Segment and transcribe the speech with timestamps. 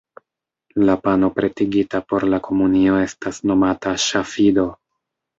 [0.89, 4.65] La pano pretigita por la komunio estas nomata "ŝafido".